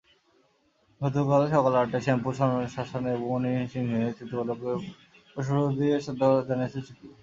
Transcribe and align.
গতকাল 1.01 1.41
সকাল 1.53 1.73
সাতটায় 1.75 2.03
শ্যামপুর 2.05 2.33
শ্মশানে 2.73 3.11
মণি 3.23 3.51
সিংহের 3.71 4.13
স্মৃতিফলকে 4.15 4.53
পুষ্পস্তবক 5.33 5.71
দিয়ে 5.79 5.95
শ্রদ্ধা 6.05 6.27
জানিয়েছে 6.47 6.79
সিপিবি। 6.87 7.15